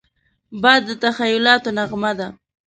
[0.61, 2.27] باد د تخیلاتو نغمه ده